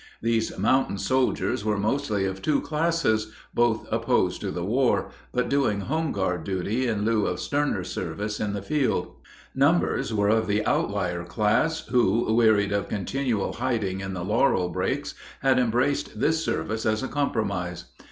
These 0.19 0.57
mountain 0.57 0.97
soldiers 0.97 1.63
were 1.63 1.77
mostly 1.77 2.25
of 2.25 2.41
two 2.41 2.59
classes, 2.59 3.31
both 3.53 3.85
opposed 3.91 4.41
to 4.41 4.49
the 4.49 4.65
war, 4.65 5.11
but 5.31 5.47
doing 5.47 5.81
home 5.81 6.11
guard 6.11 6.43
duty 6.43 6.87
in 6.87 7.05
lieu 7.05 7.27
of 7.27 7.39
sterner 7.39 7.83
service 7.83 8.39
in 8.39 8.53
the 8.53 8.63
field. 8.63 9.13
Numbers 9.53 10.11
were 10.11 10.29
of 10.29 10.47
the 10.47 10.65
outlier 10.65 11.23
class, 11.23 11.85
who, 11.89 12.33
wearied 12.33 12.71
of 12.71 12.89
continual 12.89 13.53
hiding 13.53 13.99
in 14.01 14.15
the 14.15 14.23
laurel 14.25 14.69
brakes, 14.69 15.13
had 15.41 15.59
embraced 15.59 16.19
this 16.19 16.43
service 16.43 16.83
as 16.87 17.03
a 17.03 17.07
compromise. 17.07 17.85